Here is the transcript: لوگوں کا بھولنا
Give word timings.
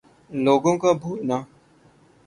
لوگوں 0.31 0.75
کا 0.77 0.91
بھولنا 0.93 1.37